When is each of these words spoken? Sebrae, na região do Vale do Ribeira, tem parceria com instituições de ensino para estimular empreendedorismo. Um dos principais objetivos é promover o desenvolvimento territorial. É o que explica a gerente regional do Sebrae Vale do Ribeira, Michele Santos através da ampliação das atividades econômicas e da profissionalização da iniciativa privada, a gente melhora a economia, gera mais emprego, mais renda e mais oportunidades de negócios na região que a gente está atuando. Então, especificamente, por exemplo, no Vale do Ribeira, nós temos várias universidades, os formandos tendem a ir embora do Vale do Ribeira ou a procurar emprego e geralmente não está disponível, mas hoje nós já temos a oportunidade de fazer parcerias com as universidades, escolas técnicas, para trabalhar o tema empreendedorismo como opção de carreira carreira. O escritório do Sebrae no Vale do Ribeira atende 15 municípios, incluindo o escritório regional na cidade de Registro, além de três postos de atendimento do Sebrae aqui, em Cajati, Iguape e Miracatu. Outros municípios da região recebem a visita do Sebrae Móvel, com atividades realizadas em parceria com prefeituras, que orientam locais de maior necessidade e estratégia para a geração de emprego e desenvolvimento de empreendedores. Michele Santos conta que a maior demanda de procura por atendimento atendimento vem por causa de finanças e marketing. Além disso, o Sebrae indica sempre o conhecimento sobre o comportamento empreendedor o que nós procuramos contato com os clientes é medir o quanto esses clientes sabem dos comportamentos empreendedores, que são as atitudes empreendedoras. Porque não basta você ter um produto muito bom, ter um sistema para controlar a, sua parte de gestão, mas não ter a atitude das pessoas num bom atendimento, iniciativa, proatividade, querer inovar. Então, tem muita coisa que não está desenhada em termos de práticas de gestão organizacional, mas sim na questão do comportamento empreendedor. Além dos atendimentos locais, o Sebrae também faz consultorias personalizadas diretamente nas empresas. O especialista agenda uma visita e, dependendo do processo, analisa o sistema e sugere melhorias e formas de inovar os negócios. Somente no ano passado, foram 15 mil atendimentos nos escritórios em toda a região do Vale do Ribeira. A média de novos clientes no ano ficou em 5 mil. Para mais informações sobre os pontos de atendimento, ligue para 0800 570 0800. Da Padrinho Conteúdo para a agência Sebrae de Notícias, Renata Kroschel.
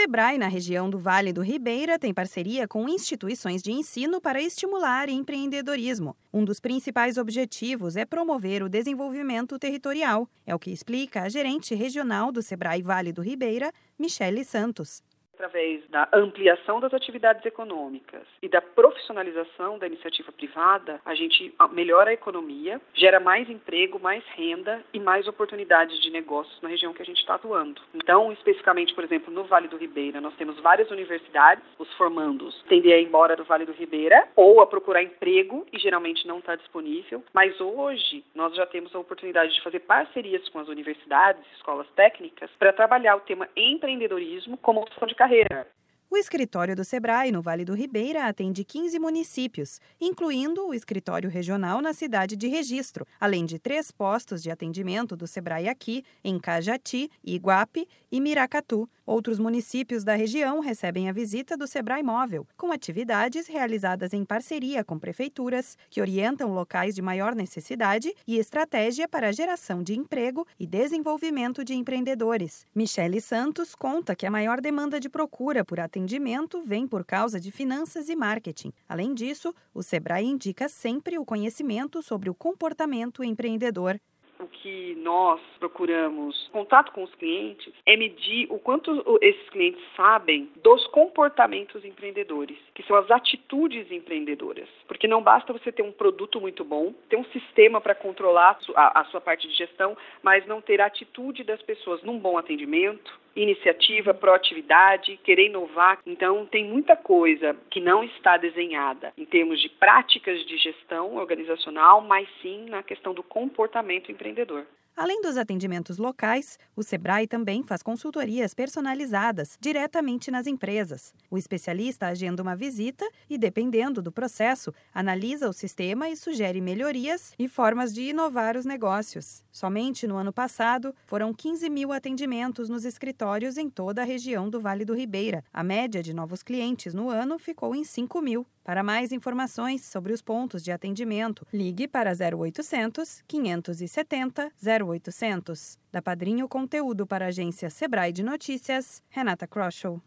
Sebrae, 0.00 0.38
na 0.38 0.46
região 0.46 0.88
do 0.88 0.96
Vale 0.96 1.32
do 1.32 1.42
Ribeira, 1.42 1.98
tem 1.98 2.14
parceria 2.14 2.68
com 2.68 2.88
instituições 2.88 3.60
de 3.60 3.72
ensino 3.72 4.20
para 4.20 4.40
estimular 4.40 5.08
empreendedorismo. 5.08 6.16
Um 6.32 6.44
dos 6.44 6.60
principais 6.60 7.18
objetivos 7.18 7.96
é 7.96 8.04
promover 8.04 8.62
o 8.62 8.68
desenvolvimento 8.68 9.58
territorial. 9.58 10.30
É 10.46 10.54
o 10.54 10.58
que 10.58 10.70
explica 10.70 11.22
a 11.22 11.28
gerente 11.28 11.74
regional 11.74 12.30
do 12.30 12.40
Sebrae 12.40 12.80
Vale 12.80 13.12
do 13.12 13.22
Ribeira, 13.22 13.72
Michele 13.98 14.44
Santos 14.44 15.02
através 15.38 15.88
da 15.88 16.08
ampliação 16.12 16.80
das 16.80 16.92
atividades 16.92 17.46
econômicas 17.46 18.26
e 18.42 18.48
da 18.48 18.60
profissionalização 18.60 19.78
da 19.78 19.86
iniciativa 19.86 20.32
privada, 20.32 21.00
a 21.04 21.14
gente 21.14 21.54
melhora 21.70 22.10
a 22.10 22.12
economia, 22.12 22.80
gera 22.92 23.20
mais 23.20 23.48
emprego, 23.48 24.00
mais 24.00 24.24
renda 24.34 24.82
e 24.92 24.98
mais 24.98 25.28
oportunidades 25.28 26.00
de 26.00 26.10
negócios 26.10 26.60
na 26.60 26.68
região 26.68 26.92
que 26.92 27.02
a 27.02 27.04
gente 27.04 27.20
está 27.20 27.36
atuando. 27.36 27.80
Então, 27.94 28.32
especificamente, 28.32 28.92
por 28.94 29.04
exemplo, 29.04 29.32
no 29.32 29.44
Vale 29.44 29.68
do 29.68 29.76
Ribeira, 29.76 30.20
nós 30.20 30.34
temos 30.34 30.58
várias 30.60 30.90
universidades, 30.90 31.64
os 31.78 31.92
formandos 31.94 32.60
tendem 32.68 32.92
a 32.92 32.98
ir 32.98 33.06
embora 33.06 33.36
do 33.36 33.44
Vale 33.44 33.64
do 33.64 33.72
Ribeira 33.72 34.28
ou 34.34 34.60
a 34.60 34.66
procurar 34.66 35.02
emprego 35.04 35.64
e 35.72 35.78
geralmente 35.78 36.26
não 36.26 36.40
está 36.40 36.56
disponível, 36.56 37.22
mas 37.32 37.60
hoje 37.60 38.24
nós 38.34 38.54
já 38.56 38.66
temos 38.66 38.92
a 38.92 38.98
oportunidade 38.98 39.54
de 39.54 39.62
fazer 39.62 39.80
parcerias 39.80 40.48
com 40.48 40.58
as 40.58 40.68
universidades, 40.68 41.44
escolas 41.54 41.86
técnicas, 41.94 42.50
para 42.58 42.72
trabalhar 42.72 43.14
o 43.14 43.20
tema 43.20 43.48
empreendedorismo 43.56 44.56
como 44.56 44.80
opção 44.80 45.06
de 45.06 45.14
carreira 45.14 45.27
carreira. 45.28 45.66
O 46.10 46.16
escritório 46.16 46.74
do 46.74 46.86
Sebrae 46.86 47.30
no 47.30 47.42
Vale 47.42 47.66
do 47.66 47.74
Ribeira 47.74 48.26
atende 48.26 48.64
15 48.64 48.98
municípios, 48.98 49.78
incluindo 50.00 50.66
o 50.66 50.72
escritório 50.72 51.28
regional 51.28 51.82
na 51.82 51.92
cidade 51.92 52.34
de 52.34 52.48
Registro, 52.48 53.06
além 53.20 53.44
de 53.44 53.58
três 53.58 53.90
postos 53.90 54.42
de 54.42 54.50
atendimento 54.50 55.14
do 55.14 55.26
Sebrae 55.26 55.68
aqui, 55.68 56.02
em 56.24 56.38
Cajati, 56.38 57.10
Iguape 57.22 57.86
e 58.10 58.22
Miracatu. 58.22 58.88
Outros 59.04 59.38
municípios 59.38 60.02
da 60.02 60.14
região 60.14 60.60
recebem 60.60 61.10
a 61.10 61.12
visita 61.12 61.58
do 61.58 61.66
Sebrae 61.66 62.02
Móvel, 62.02 62.46
com 62.56 62.72
atividades 62.72 63.46
realizadas 63.46 64.14
em 64.14 64.24
parceria 64.24 64.82
com 64.82 64.98
prefeituras, 64.98 65.76
que 65.90 66.00
orientam 66.00 66.52
locais 66.52 66.94
de 66.94 67.02
maior 67.02 67.34
necessidade 67.34 68.14
e 68.26 68.38
estratégia 68.38 69.06
para 69.06 69.28
a 69.28 69.32
geração 69.32 69.82
de 69.82 69.94
emprego 69.94 70.46
e 70.58 70.66
desenvolvimento 70.66 71.64
de 71.64 71.74
empreendedores. 71.74 72.66
Michele 72.74 73.20
Santos 73.20 73.74
conta 73.74 74.16
que 74.16 74.26
a 74.26 74.30
maior 74.30 74.60
demanda 74.60 74.98
de 75.00 75.08
procura 75.08 75.64
por 75.64 75.80
atendimento 75.80 75.97
atendimento 75.98 76.62
vem 76.62 76.86
por 76.86 77.04
causa 77.04 77.40
de 77.40 77.50
finanças 77.50 78.08
e 78.08 78.14
marketing. 78.14 78.72
Além 78.88 79.14
disso, 79.14 79.52
o 79.74 79.82
Sebrae 79.82 80.24
indica 80.24 80.68
sempre 80.68 81.18
o 81.18 81.24
conhecimento 81.24 82.00
sobre 82.02 82.30
o 82.30 82.34
comportamento 82.34 83.24
empreendedor 83.24 83.98
o 84.38 84.46
que 84.46 84.94
nós 85.02 85.40
procuramos 85.58 86.48
contato 86.52 86.92
com 86.92 87.02
os 87.02 87.14
clientes 87.16 87.72
é 87.84 87.96
medir 87.96 88.46
o 88.50 88.58
quanto 88.58 89.18
esses 89.20 89.48
clientes 89.50 89.82
sabem 89.96 90.48
dos 90.62 90.86
comportamentos 90.88 91.84
empreendedores, 91.84 92.56
que 92.74 92.82
são 92.84 92.96
as 92.96 93.10
atitudes 93.10 93.90
empreendedoras. 93.90 94.68
Porque 94.86 95.08
não 95.08 95.22
basta 95.22 95.52
você 95.52 95.72
ter 95.72 95.82
um 95.82 95.92
produto 95.92 96.40
muito 96.40 96.64
bom, 96.64 96.94
ter 97.08 97.16
um 97.16 97.24
sistema 97.26 97.80
para 97.80 97.94
controlar 97.94 98.58
a, 98.76 99.04
sua 99.06 99.20
parte 99.20 99.48
de 99.48 99.54
gestão, 99.54 99.96
mas 100.22 100.46
não 100.46 100.60
ter 100.60 100.80
a 100.80 100.86
atitude 100.86 101.42
das 101.42 101.60
pessoas 101.62 102.02
num 102.02 102.18
bom 102.18 102.38
atendimento, 102.38 103.18
iniciativa, 103.42 104.12
proatividade, 104.12 105.18
querer 105.22 105.46
inovar. 105.46 105.98
Então, 106.04 106.44
tem 106.46 106.64
muita 106.64 106.96
coisa 106.96 107.56
que 107.70 107.80
não 107.80 108.02
está 108.02 108.36
desenhada 108.36 109.12
em 109.16 109.24
termos 109.24 109.60
de 109.60 109.68
práticas 109.68 110.44
de 110.44 110.56
gestão 110.58 111.16
organizacional, 111.16 112.00
mas 112.00 112.28
sim 112.42 112.66
na 112.68 112.82
questão 112.82 113.14
do 113.14 113.22
comportamento 113.22 114.10
empreendedor. 114.10 114.66
Além 114.98 115.22
dos 115.22 115.36
atendimentos 115.36 115.96
locais, 115.96 116.58
o 116.74 116.82
Sebrae 116.82 117.28
também 117.28 117.62
faz 117.62 117.84
consultorias 117.84 118.52
personalizadas 118.52 119.56
diretamente 119.60 120.28
nas 120.28 120.44
empresas. 120.44 121.14
O 121.30 121.38
especialista 121.38 122.08
agenda 122.08 122.42
uma 122.42 122.56
visita 122.56 123.08
e, 123.30 123.38
dependendo 123.38 124.02
do 124.02 124.10
processo, 124.10 124.74
analisa 124.92 125.48
o 125.48 125.52
sistema 125.52 126.08
e 126.08 126.16
sugere 126.16 126.60
melhorias 126.60 127.32
e 127.38 127.46
formas 127.46 127.94
de 127.94 128.10
inovar 128.10 128.56
os 128.56 128.64
negócios. 128.64 129.44
Somente 129.52 130.04
no 130.04 130.16
ano 130.16 130.32
passado, 130.32 130.92
foram 131.06 131.32
15 131.32 131.70
mil 131.70 131.92
atendimentos 131.92 132.68
nos 132.68 132.84
escritórios 132.84 133.56
em 133.56 133.70
toda 133.70 134.02
a 134.02 134.04
região 134.04 134.50
do 134.50 134.60
Vale 134.60 134.84
do 134.84 134.96
Ribeira. 134.96 135.44
A 135.52 135.62
média 135.62 136.02
de 136.02 136.12
novos 136.12 136.42
clientes 136.42 136.92
no 136.92 137.08
ano 137.08 137.38
ficou 137.38 137.72
em 137.72 137.84
5 137.84 138.20
mil. 138.20 138.44
Para 138.68 138.82
mais 138.82 139.12
informações 139.12 139.82
sobre 139.82 140.12
os 140.12 140.20
pontos 140.20 140.62
de 140.62 140.70
atendimento, 140.70 141.46
ligue 141.50 141.88
para 141.88 142.12
0800 142.12 143.22
570 143.26 144.52
0800. 144.86 145.78
Da 145.90 146.02
Padrinho 146.02 146.46
Conteúdo 146.46 147.06
para 147.06 147.24
a 147.24 147.28
agência 147.28 147.70
Sebrae 147.70 148.12
de 148.12 148.22
Notícias, 148.22 149.02
Renata 149.08 149.46
Kroschel. 149.46 150.02